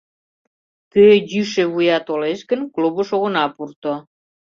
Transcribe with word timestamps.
—Кӧ 0.93 1.05
йӱшӧ 1.31 1.63
вуя 1.73 1.97
толеш 2.07 2.39
гын, 2.49 2.61
клубыш 2.73 3.09
огына 3.15 3.45
пурто. 3.55 3.93